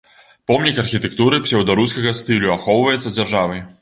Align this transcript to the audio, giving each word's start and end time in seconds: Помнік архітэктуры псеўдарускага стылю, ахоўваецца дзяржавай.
Помнік 0.51 0.79
архітэктуры 0.83 1.39
псеўдарускага 1.45 2.15
стылю, 2.21 2.53
ахоўваецца 2.57 3.03
дзяржавай. 3.19 3.67